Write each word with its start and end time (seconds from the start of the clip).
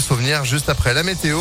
souvenirs 0.00 0.44
juste 0.44 0.68
après 0.68 0.94
la 0.94 1.02
météo. 1.02 1.38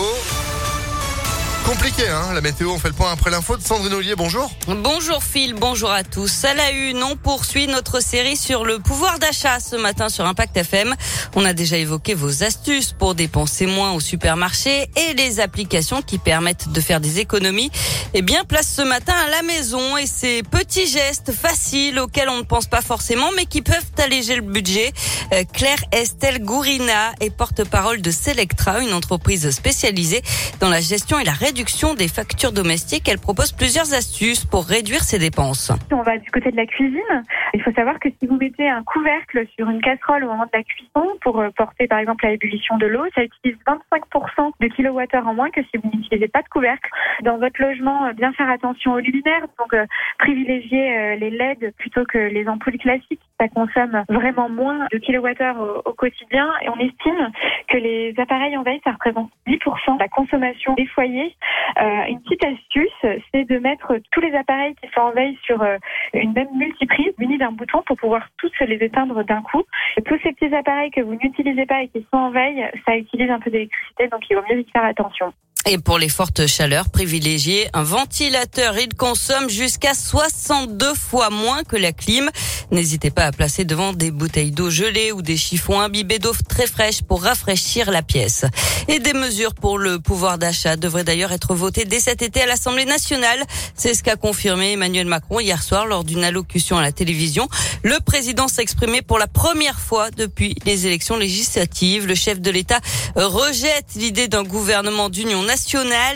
Compliqué, 1.68 2.08
hein, 2.08 2.34
la 2.34 2.40
météo. 2.40 2.72
On 2.72 2.80
fait 2.80 2.88
le 2.88 2.94
point 2.94 3.12
après 3.12 3.30
l'info 3.30 3.58
de 3.58 3.62
Sandrine 3.62 3.94
Ollier. 3.94 4.16
Bonjour. 4.16 4.50
Bonjour 4.68 5.22
Phil, 5.22 5.54
bonjour 5.54 5.92
à 5.92 6.06
tous. 6.06 6.46
À 6.46 6.54
la 6.54 6.72
une, 6.72 7.04
on 7.04 7.18
poursuit 7.18 7.68
notre 7.68 8.02
série 8.02 8.38
sur 8.38 8.64
le 8.64 8.80
pouvoir 8.80 9.20
d'achat 9.20 9.60
ce 9.60 9.76
matin 9.76 10.08
sur 10.08 10.26
Impact 10.26 10.56
FM. 10.56 10.96
On 11.36 11.44
a 11.44 11.52
déjà 11.52 11.76
évoqué 11.76 12.14
vos 12.14 12.42
astuces 12.46 12.94
pour 12.94 13.16
dépenser 13.16 13.66
moins 13.66 13.92
au 13.92 14.00
supermarché 14.00 14.90
et 14.96 15.14
les 15.16 15.42
applications 15.42 16.02
qui 16.02 16.20
permettent 16.20 16.70
de 16.70 16.80
faire 16.80 17.02
des 17.02 17.20
économies. 17.20 17.70
Eh 18.14 18.22
bien, 18.22 18.46
place 18.46 18.74
ce 18.74 18.84
matin 18.84 19.14
à 19.26 19.30
la 19.30 19.42
maison 19.42 19.98
et 19.98 20.08
ces 20.08 20.44
petits 20.44 20.88
gestes 20.88 21.34
faciles 21.34 22.00
auxquels 22.00 22.30
on 22.30 22.38
ne 22.38 22.44
pense 22.44 22.68
pas 22.68 22.82
forcément 22.82 23.32
mais 23.36 23.46
qui 23.46 23.62
peuvent 23.62 23.92
alléger 23.98 24.38
le 24.38 24.42
budget. 24.42 24.94
Euh, 25.34 25.44
Claire 25.52 25.84
Estelle 25.92 26.42
Gourina 26.42 27.12
est 27.20 27.30
porte-parole 27.30 28.02
de 28.02 28.10
Selectra, 28.10 28.80
une 28.80 28.94
entreprise 28.94 29.52
spécialisée 29.52 30.22
dans 30.62 30.70
la 30.70 30.80
gestion 30.80 31.20
et 31.20 31.26
la 31.26 31.34
réduction 31.34 31.57
des 31.96 32.08
factures 32.08 32.52
domestiques. 32.52 33.10
Elle 33.10 33.18
propose 33.18 33.52
plusieurs 33.52 33.94
astuces 33.94 34.46
pour 34.46 34.66
réduire 34.66 35.02
ses 35.02 35.18
dépenses. 35.18 35.72
On 35.92 36.04
va 36.04 36.18
du 36.18 36.30
côté 36.30 36.52
de 36.52 36.56
la 36.56 36.68
cuisine. 36.68 37.24
Il 37.54 37.64
faut 37.64 37.72
savoir 37.72 38.00
que 38.00 38.10
si 38.20 38.28
vous 38.28 38.38
mettez 38.38 38.70
un 38.70 38.84
couvercle 38.84 39.46
sur 39.56 39.68
une 39.70 39.82
casserole 39.82 40.24
au 40.24 40.28
moment 40.28 40.46
de 40.46 40.54
la 40.54 40.64
cuisson 40.64 41.18
pour 41.22 41.40
euh, 41.40 41.50
porter 41.58 41.88
par 41.88 42.00
exemple 42.00 42.26
à 42.28 42.30
l'ébullition 42.30 42.78
de 42.78 42.86
l'eau, 42.86 43.04
ça 43.16 43.24
utilise 43.24 43.58
25% 43.66 44.52
de 44.60 44.68
kilowattheure 44.68 45.28
en 45.28 45.34
moins 45.34 45.50
que 45.50 45.62
si 45.64 45.78
vous 45.82 45.90
n'utilisez 45.94 46.28
pas 46.28 46.44
de 46.44 46.50
couvercle. 46.50 46.90
Dans 47.24 47.38
votre 47.38 47.60
logement, 47.60 48.06
euh, 48.06 48.14
bien 48.14 48.32
faire 48.34 48.50
attention 48.50 48.94
aux 48.94 49.00
luminaires, 49.00 49.48
donc 49.58 49.74
euh, 49.74 49.86
privilégier 50.20 51.18
les 51.18 51.32
LED 51.32 51.74
plutôt 51.78 52.04
que 52.06 52.18
les 52.18 52.48
ampoules 52.48 52.78
classiques. 52.78 53.27
Ça 53.40 53.48
consomme 53.50 54.04
vraiment 54.10 54.50
moins 54.50 54.88
de 54.92 54.98
kilowattheure 54.98 55.60
au, 55.60 55.90
au 55.90 55.94
quotidien 55.94 56.52
et 56.62 56.70
on 56.70 56.80
estime 56.80 57.32
que 57.68 57.78
les 57.78 58.14
appareils 58.18 58.58
en 58.58 58.64
veille, 58.64 58.82
ça 58.84 58.92
représente 58.92 59.30
10% 59.48 59.96
de 59.96 60.00
la 60.00 60.08
consommation 60.08 60.74
des 60.76 60.86
foyers. 60.88 61.36
Euh, 61.82 62.04
une 62.08 62.22
petite 62.22 62.44
astuce, 62.44 63.22
c'est 63.32 63.44
de 63.46 63.60
mettre 63.60 63.94
tous 64.12 64.22
les 64.22 64.34
appareils 64.34 64.76
qui 64.76 64.90
sont 64.94 65.02
en 65.02 65.12
veille 65.12 65.38
sur 65.44 65.62
euh, 65.62 65.78
une 66.14 66.34
même 66.34 66.50
multiprise 66.56 67.14
munis 67.18 67.38
d'un 67.38 67.52
bouton 67.52 67.84
pour 67.86 67.98
pouvoir 67.98 68.28
tous 68.38 68.52
les 68.62 68.76
éteindre 68.76 69.24
d'un 69.24 69.42
coup. 69.42 69.64
Et 69.98 70.02
tous 70.02 70.18
ces 70.24 70.34
petits 70.34 70.54
appareils 70.54 70.92
que 70.92 71.02
vous 71.02 71.18
n'utilisez 71.22 71.66
pas 71.66 71.84
et 71.84 71.88
qui 71.90 72.06
sont 72.12 72.20
en 72.20 72.32
veille, 72.32 72.66
ça 72.86 72.98
utilise 72.98 73.30
un 73.30 73.40
peu 73.40 73.50
d'électricité, 73.50 74.08
donc 74.08 74.22
il 74.30 74.36
vaut 74.36 74.44
mieux 74.50 74.60
y 74.60 74.70
faire 74.72 74.86
attention. 74.86 75.34
Et 75.70 75.78
pour 75.78 75.98
les 75.98 76.08
fortes 76.08 76.48
chaleurs, 76.48 76.90
privilégiez 76.90 77.68
un 77.74 77.84
ventilateur. 77.84 78.80
Il 78.80 78.96
consomme 78.96 79.50
jusqu'à 79.50 79.94
62 79.94 80.94
fois 80.94 81.30
moins 81.30 81.66
que 81.66 81.76
la 81.76 81.92
clim. 81.92 82.30
N'hésitez 82.72 83.12
pas 83.12 83.26
à 83.26 83.34
placer 83.34 83.66
devant 83.66 83.92
des 83.92 84.10
bouteilles 84.10 84.52
d'eau 84.52 84.70
gelée 84.70 85.12
ou 85.12 85.22
des 85.22 85.36
chiffons 85.36 85.82
imbibés 85.82 86.20
d'eau 86.20 86.32
très 86.48 86.68
fraîche 86.68 87.02
pour 87.02 87.22
rafraîchir 87.22 87.92
la 87.92 88.02
pièce. 88.02 88.46
Et 88.88 89.00
des 89.00 89.12
mesures 89.12 89.56
pour 89.56 89.78
le 89.78 90.00
pouvoir 90.00 90.38
d'achat 90.38 90.78
devraient 90.78 91.04
d'ailleurs 91.04 91.34
être 91.34 91.54
votées 91.54 91.84
dès 91.84 92.00
cet 92.00 92.22
été 92.22 92.42
à 92.42 92.46
l'Assemblée 92.46 92.86
nationale. 92.86 93.44
C'est 93.76 93.94
ce 93.94 94.04
qu'a 94.04 94.16
confirmé 94.16 94.72
Emmanuel 94.72 95.08
Macron 95.08 95.42
hier 95.42 95.62
soir 95.62 95.86
lors 95.86 96.06
d'une 96.06 96.24
allocution 96.24 96.78
à 96.78 96.82
la 96.82 96.94
télévision. 96.94 97.50
Le 97.84 98.00
président 98.00 98.48
s'exprimait 98.48 99.02
pour 99.02 99.20
la 99.20 99.28
première 99.28 99.82
fois 99.82 100.12
depuis 100.12 100.56
les 100.64 100.88
élections 100.88 101.18
législatives. 101.18 102.08
Le 102.08 102.16
chef 102.16 102.40
de 102.40 102.52
l'État 102.52 102.80
rejette 103.16 103.96
l'idée 103.96 104.30
d'un 104.30 104.44
gouvernement 104.44 105.10
d'union 105.10 105.44
nationale 105.44 105.57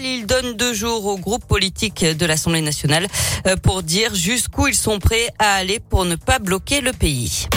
il 0.03 0.25
donne 0.25 0.53
deux 0.53 0.73
jours 0.73 1.05
au 1.05 1.17
groupe 1.17 1.45
politique 1.45 2.05
de 2.05 2.25
l'Assemblée 2.25 2.61
nationale 2.61 3.07
euh, 3.47 3.55
pour 3.55 3.83
dire 3.83 4.13
jusqu'où 4.13 4.67
ils 4.67 4.75
sont 4.75 4.99
prêts 4.99 5.29
à 5.39 5.55
aller 5.55 5.79
pour 5.79 6.05
ne 6.05 6.15
pas 6.15 6.39
bloquer 6.39 6.81
le 6.81 6.93
pays. 6.93 7.47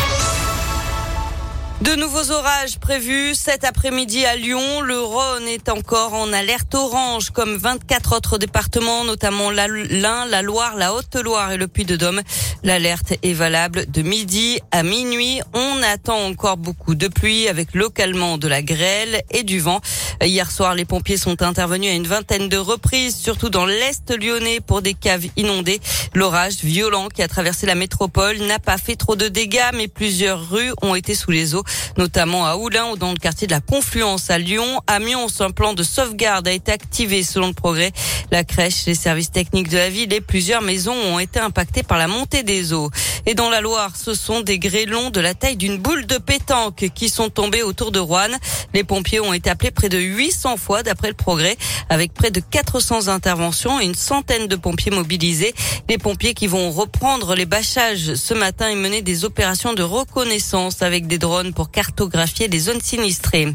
De 1.85 1.97
nouveaux 1.97 2.31
orages 2.31 2.79
prévus 2.79 3.35
cet 3.35 3.63
après-midi 3.63 4.25
à 4.25 4.37
Lyon. 4.37 4.81
Le 4.81 4.99
Rhône 5.01 5.47
est 5.47 5.69
encore 5.69 6.15
en 6.15 6.33
alerte 6.33 6.75
orange, 6.75 7.29
comme 7.29 7.57
24 7.59 8.17
autres 8.17 8.39
départements, 8.39 9.05
notamment 9.05 9.51
l'Ain, 9.51 10.25
la 10.25 10.41
Loire, 10.41 10.77
la 10.77 10.95
Haute-Loire 10.95 11.53
et 11.53 11.59
le 11.59 11.69
Puy-de-Dôme. 11.69 12.23
L'alerte 12.63 13.13
est 13.23 13.35
valable 13.35 13.85
de 13.91 14.01
midi 14.01 14.61
à 14.71 14.83
minuit. 14.83 15.43
On 15.53 15.83
attend 15.83 16.25
encore 16.25 16.57
beaucoup 16.57 16.95
de 16.95 17.07
pluie 17.07 17.49
avec 17.49 17.75
localement 17.75 18.39
de 18.39 18.49
la 18.49 18.63
grêle 18.63 19.21
et 19.31 19.43
du 19.43 19.61
vent. 19.61 19.83
Hier 20.23 20.51
soir, 20.51 20.75
les 20.75 20.87
pompiers 20.87 21.19
sont 21.19 21.43
intervenus 21.43 21.91
à 21.91 21.95
une 21.95 22.07
vingtaine 22.07 22.49
de 22.49 22.57
reprises, 22.57 23.15
surtout 23.15 23.51
dans 23.51 23.67
l'Est 23.67 24.11
lyonnais 24.11 24.61
pour 24.61 24.81
des 24.81 24.95
caves 24.95 25.27
inondées. 25.37 25.81
L'orage 26.15 26.55
violent 26.63 27.09
qui 27.09 27.23
a 27.23 27.29
traversé 27.29 27.67
la 27.67 27.75
métropole 27.75 28.39
n'a 28.39 28.59
pas 28.59 28.79
fait 28.79 28.97
trop 28.97 29.17
de 29.17 29.29
dégâts, 29.29 29.61
mais 29.75 29.87
plusieurs 29.87 30.49
rues 30.49 30.73
ont 30.81 30.95
été 30.95 31.15
sous 31.15 31.31
les 31.31 31.55
eaux 31.55 31.65
notamment 31.97 32.47
à 32.47 32.57
Oulin 32.57 32.87
ou 32.93 32.97
dans 32.97 33.11
le 33.11 33.19
quartier 33.19 33.47
de 33.47 33.53
la 33.53 33.61
Confluence 33.61 34.31
à 34.31 34.39
Lyon. 34.39 34.81
À 34.87 34.99
Mions, 34.99 35.27
un 35.41 35.51
plan 35.51 35.75
de 35.75 35.83
sauvegarde 35.83 36.49
a 36.49 36.53
été 36.53 36.73
activé 36.73 37.23
selon 37.23 37.49
le 37.49 37.53
progrès. 37.53 37.93
La 38.31 38.45
crèche, 38.45 38.87
les 38.87 38.95
services 38.95 39.31
techniques 39.31 39.69
de 39.69 39.77
la 39.77 39.91
ville 39.91 40.13
et 40.13 40.21
plusieurs 40.21 40.63
maisons 40.63 40.95
ont 40.95 41.19
été 41.19 41.41
impactées 41.41 41.83
par 41.83 41.99
la 41.99 42.09
montée 42.09 42.43
des 42.43 42.73
eaux. 42.73 42.91
Et 43.27 43.35
dans 43.35 43.49
la 43.49 43.61
Loire, 43.61 43.93
ce 43.97 44.15
sont 44.15 44.41
des 44.41 44.59
grêlons 44.59 45.11
de 45.11 45.21
la 45.21 45.35
taille 45.35 45.57
d'une 45.57 45.79
boule 45.79 46.07
de 46.07 46.19
pétanque 46.19 46.91
qui 46.95 47.09
sont 47.09 47.31
tombés 47.31 47.63
autour 47.63 47.91
de 47.91 47.99
Rouen. 47.99 48.29
Les 48.75 48.85
pompiers 48.85 49.21
ont 49.21 49.33
été 49.33 49.49
appelés 49.49 49.71
près 49.71 49.89
de 49.89 49.99
800 49.99 50.57
fois 50.59 50.83
d'après 50.83 51.09
le 51.09 51.15
progrès, 51.15 51.57
avec 51.89 52.13
près 52.13 52.31
de 52.31 52.41
400 52.41 53.09
interventions 53.09 53.81
et 53.81 53.85
une 53.85 53.95
centaine 53.95 54.47
de 54.47 54.57
pompiers 54.57 54.91
mobilisés. 54.91 55.55
Les 55.89 55.97
pompiers 55.97 56.35
qui 56.35 56.47
vont 56.47 56.71
reprendre 56.71 57.35
les 57.35 57.47
bâchages 57.47 58.15
ce 58.15 58.35
matin 58.35 58.69
et 58.69 58.75
mener 58.75 59.01
des 59.01 59.25
opérations 59.25 59.73
de 59.73 59.83
reconnaissance 59.83 60.83
avec 60.83 61.07
des 61.07 61.19
drones 61.19 61.54
pour 61.55 61.71
cartographier 61.71 62.49
les 62.49 62.59
zones 62.59 62.81
sinistrées. 62.81 63.55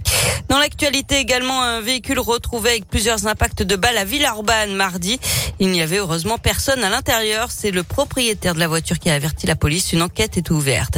Dans 0.50 0.58
l'actualité 0.58 1.18
également, 1.18 1.62
un 1.62 1.82
véhicule 1.82 2.20
retrouvé 2.20 2.72
avec 2.72 2.88
plusieurs 2.88 3.28
impacts 3.28 3.62
de 3.62 3.76
balles 3.76 3.98
à 3.98 4.06
Villeurbanne 4.06 4.74
mardi. 4.74 5.20
Il 5.60 5.70
n'y 5.70 5.82
avait 5.82 5.98
heureusement 5.98 6.38
personne 6.38 6.84
à 6.84 6.90
l'intérieur. 6.90 7.52
C'est 7.52 7.72
le 7.72 7.84
propriétaire 7.84 8.56
de 8.56 8.60
la 8.60 8.68
voiture 8.68 8.98
qui 8.98 9.10
a 9.10 9.14
averti 9.14 9.46
la 9.46 9.56
police. 9.56 9.94
Une 9.94 10.02
enquête 10.02 10.38
est 10.38 10.50
ouverte. 10.50 10.98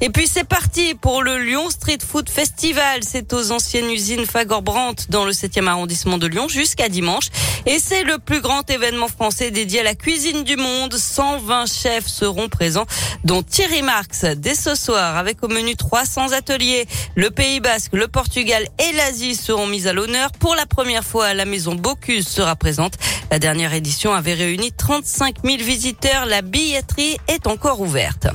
Et 0.00 0.10
puis 0.10 0.26
c'est 0.26 0.44
parti 0.44 0.94
pour 0.94 1.22
le 1.22 1.38
Lyon 1.38 1.70
Street 1.70 1.98
Food 2.06 2.28
Festival. 2.28 3.00
C'est 3.02 3.32
aux 3.32 3.52
anciennes 3.52 3.90
usines 3.90 4.26
Fagor-Brandt 4.26 5.06
dans 5.08 5.24
le 5.24 5.32
7e 5.32 5.66
arrondissement 5.66 6.18
de 6.18 6.26
Lyon 6.26 6.48
jusqu'à 6.48 6.88
dimanche. 6.88 7.26
Et 7.66 7.78
c'est 7.78 8.02
le 8.04 8.18
plus 8.18 8.40
grand 8.40 8.68
événement 8.68 9.08
français 9.08 9.50
dédié 9.50 9.80
à 9.80 9.84
la 9.84 9.94
cuisine 9.94 10.44
du 10.44 10.56
monde. 10.56 10.94
120 10.94 11.66
chefs 11.66 12.08
seront 12.08 12.48
présents, 12.48 12.86
dont 13.24 13.42
Thierry 13.42 13.82
Marx 13.82 14.24
dès 14.24 14.54
ce 14.54 14.74
soir 14.74 15.16
avec 15.16 15.42
au 15.42 15.48
menu 15.48 15.76
300 15.76 16.32
Le 17.14 17.30
Pays 17.30 17.60
Basque, 17.60 17.92
le 17.92 18.08
Portugal 18.08 18.66
et 18.78 18.96
l'Asie 18.96 19.34
seront 19.34 19.66
mis 19.66 19.86
à 19.86 19.92
l'honneur. 19.92 20.32
Pour 20.32 20.54
la 20.54 20.66
première 20.66 21.04
fois, 21.04 21.34
la 21.34 21.44
maison 21.44 21.74
Bocuse 21.74 22.26
sera 22.26 22.56
présente. 22.56 22.94
La 23.30 23.38
dernière 23.38 23.72
édition 23.72 24.12
avait 24.12 24.34
réuni 24.34 24.72
35 24.72 25.36
000 25.44 25.58
visiteurs. 25.58 26.26
La 26.26 26.42
billetterie 26.42 27.16
est 27.28 27.46
encore 27.46 27.80
ouverte. 27.80 28.26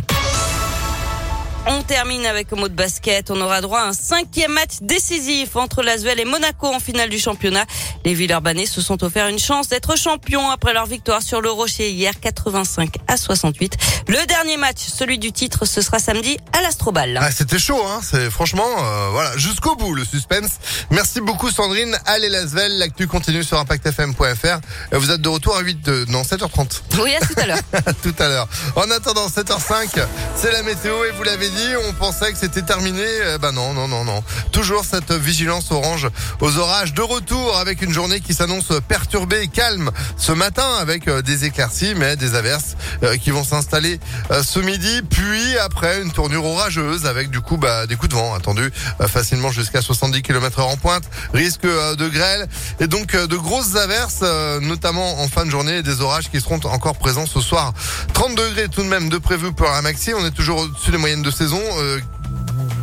On 1.70 1.82
termine 1.82 2.26
avec 2.26 2.54
un 2.54 2.56
mot 2.56 2.70
de 2.70 2.74
basket. 2.74 3.30
On 3.30 3.42
aura 3.42 3.60
droit 3.60 3.82
à 3.82 3.88
un 3.88 3.94
cinquième 3.94 4.54
match 4.54 4.78
décisif 4.82 5.58
entre 5.58 5.84
l'Asvel 5.84 6.18
et 6.18 6.24
Monaco 6.24 6.68
en 6.68 6.80
finale 6.80 7.10
du 7.10 7.20
championnat. 7.20 7.66
Les 8.06 8.14
Villeurbanais 8.14 8.66
se 8.66 8.80
sont 8.80 9.04
offert 9.04 9.28
une 9.28 9.38
chance 9.38 9.68
d'être 9.68 9.98
champions 9.98 10.50
après 10.50 10.74
leur 10.74 10.86
victoire 10.86 11.22
sur 11.22 11.42
le 11.42 11.52
Rocher 11.52 11.90
hier 11.90 12.18
85 12.22 12.96
à 13.08 13.18
68. 13.18 13.76
Le 14.08 14.26
dernier 14.28 14.56
match, 14.56 14.78
celui 14.78 15.20
du 15.20 15.34
titre, 15.34 15.66
ce 15.66 15.82
sera 15.82 16.00
samedi 16.00 16.38
à 16.54 16.62
l'Astrobal. 16.62 17.20
Ah, 17.22 17.32
c'était 17.32 17.60
chaud, 17.60 17.84
hein. 17.86 18.00
C'est 18.02 18.30
franchement, 18.30 18.70
euh, 18.80 19.10
voilà, 19.12 19.36
jusqu'au 19.36 19.76
bout 19.76 19.94
le 19.94 20.06
suspense. 20.06 20.60
Merci 20.90 21.20
beaucoup 21.20 21.52
Sandrine. 21.52 21.98
Allez 22.06 22.30
l'Asvel, 22.30 22.78
l'actu 22.78 23.08
continue 23.08 23.44
sur 23.44 23.60
impactfm.fr. 23.60 24.60
Vous 24.94 25.12
êtes 25.12 25.22
de 25.22 25.30
retour 25.30 25.58
à 25.58 25.60
8 25.60 25.82
de, 25.82 26.06
non 26.08 26.22
7h30. 26.22 26.82
Oui, 27.04 27.14
à 27.14 27.20
tout 27.20 27.34
à 27.36 27.46
l'heure. 27.46 27.60
tout 28.04 28.16
à 28.20 28.28
l'heure. 28.30 28.48
En 28.78 28.90
attendant 28.90 29.28
7h05, 29.28 30.02
c'est 30.38 30.54
la 30.54 30.64
météo 30.64 31.04
et 31.04 31.12
vous 31.12 31.24
l'avez 31.24 31.50
dit 31.50 31.57
on 31.88 31.94
pensait 31.94 32.32
que 32.32 32.38
c'était 32.38 32.62
terminé. 32.62 33.04
Ben 33.42 33.52
non, 33.52 33.74
non, 33.74 33.88
non, 33.88 34.04
non. 34.04 34.24
Toujours 34.52 34.86
cette 34.86 35.12
vigilance 35.12 35.72
orange 35.72 36.08
aux 36.40 36.58
orages 36.58 36.94
de 36.94 37.02
retour 37.02 37.58
avec 37.58 37.82
une 37.82 37.94
journée 37.94 38.20
qui 38.20 38.34
s'annonce 38.34 38.72
perturbée 38.88 39.42
et 39.44 39.48
calme 39.48 39.92
ce 40.18 40.32
matin 40.32 40.68
avec 40.80 41.08
euh, 41.08 41.22
des 41.22 41.46
éclaircies 41.46 41.94
mais 41.96 42.16
des 42.16 42.36
averses 42.36 42.76
euh, 43.04 43.18
qui 43.18 43.32
vont 43.32 43.44
s'installer 43.44 44.00
ce 44.44 44.60
midi. 44.60 45.02
Puis 45.10 45.58
après 45.58 46.02
une 46.02 46.12
tournure 46.12 46.46
orageuse 46.46 47.06
avec 47.06 47.30
du 47.30 47.42
coup 47.42 47.58
bah, 47.58 47.88
des 47.88 47.96
coups 47.96 48.10
de 48.10 48.16
vent 48.16 48.34
attendus 48.34 48.72
facilement 49.08 49.52
jusqu'à 49.52 49.82
70 49.82 50.22
km 50.22 50.60
heure 50.60 50.68
en 50.68 50.78
pointe. 50.78 51.04
Risque 51.34 51.64
de 51.64 52.08
grêle 52.08 52.48
et 52.80 52.88
donc 52.88 53.16
de 53.16 53.36
grosses 53.36 53.76
averses 53.76 54.24
notamment 54.62 55.22
en 55.22 55.28
fin 55.28 55.46
de 55.46 55.50
journée 55.50 55.82
des 55.84 56.02
orages 56.02 56.30
qui 56.30 56.40
seront 56.42 56.60
encore 56.66 56.96
présents 56.96 57.26
ce 57.26 57.42
soir. 57.42 57.74
30 58.14 58.36
degrés 58.36 58.68
tout 58.70 58.84
de 58.84 58.88
même 58.88 59.10
de 59.10 59.18
prévu 59.18 59.52
pour 59.54 59.70
un 59.70 59.82
maxi. 59.82 60.14
On 60.14 60.26
est 60.26 60.32
toujours 60.32 60.60
au-dessus 60.60 60.92
des 60.92 60.98
moyennes 60.98 61.22
de 61.22 61.32
saison. 61.38 61.62
Euh, 61.78 62.00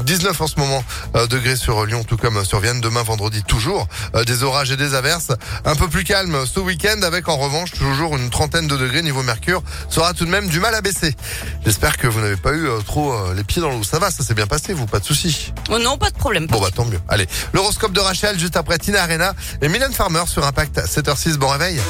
19 0.05 0.39
en 0.41 0.47
ce 0.47 0.59
moment 0.59 0.85
euh, 1.17 1.27
degrés 1.27 1.57
sur 1.57 1.85
Lyon, 1.87 2.05
tout 2.05 2.17
comme 2.17 2.45
sur 2.45 2.61
Vienne. 2.61 2.81
Demain, 2.81 3.03
vendredi, 3.03 3.43
toujours 3.43 3.89
euh, 4.15 4.25
des 4.25 4.43
orages 4.43 4.71
et 4.71 4.77
des 4.77 4.95
averses. 4.95 5.33
Un 5.65 5.75
peu 5.75 5.89
plus 5.89 6.05
calme 6.05 6.45
ce 6.47 6.61
week-end 6.61 7.03
avec 7.03 7.29
en 7.29 7.37
revanche 7.37 7.73
toujours 7.73 8.17
une 8.17 8.31
trentaine 8.31 8.67
de 8.67 8.77
degrés 8.77 9.03
niveau 9.03 9.23
mercure. 9.23 9.63
Sera 9.89 10.13
tout 10.13 10.25
de 10.25 10.31
même 10.31 10.49
du 10.49 10.61
mal 10.61 10.75
à 10.75 10.81
baisser. 10.81 11.15
J'espère 11.65 11.97
que 11.97 12.07
vous 12.07 12.21
n'avez 12.21 12.37
pas 12.37 12.53
eu 12.53 12.67
euh, 12.67 12.81
trop 12.81 13.15
les 13.35 13.45
pieds 13.45 13.63
dans 13.63 13.71
l'eau. 13.71 13.83
Ça 13.83 13.99
va, 13.99 14.11
ça 14.11 14.23
s'est 14.23 14.35
bien 14.35 14.47
passé, 14.47 14.75
vous, 14.75 14.87
pas 14.87 15.01
de 15.01 15.05
soucis. 15.05 15.53
Oh 15.71 15.79
non, 15.79 15.97
pas 15.97 16.11
de 16.11 16.17
problème. 16.17 16.47
Bon 16.47 16.61
bah 16.61 16.69
tant 16.75 16.85
mieux. 16.85 17.01
Allez, 17.09 17.27
l'horoscope 17.53 17.93
de 17.93 18.01
Rachel 18.01 18.39
juste 18.39 18.57
après 18.57 18.79
Tina 18.79 19.03
Arena 19.03 19.35
et 19.63 19.69
Mylène 19.69 19.93
Farmer 19.93 20.25
sur 20.27 20.45
Impact 20.45 20.81
7h06. 20.81 21.37
Bon 21.37 21.49
réveil. 21.49 21.81